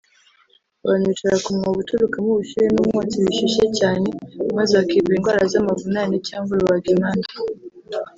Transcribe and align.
Abantu 0.83 1.05
bicara 1.11 1.37
ku 1.43 1.49
mwobo 1.57 1.77
uturukamo 1.83 2.29
ubushyuhe 2.31 2.67
n’umwotsi 2.71 3.15
bishyushye 3.23 3.65
cyane 3.79 4.07
maze 4.57 4.71
bakivura 4.79 5.15
indwara 5.15 5.41
z’amavunane 5.51 6.15
cyangwa 6.27 6.51
rubagimpande 6.59 7.27